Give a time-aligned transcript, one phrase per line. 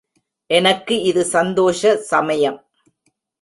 [0.49, 2.59] எனக்கு இது சந்தோஷ சமயம்.